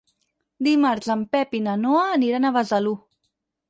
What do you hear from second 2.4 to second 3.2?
a Besalú.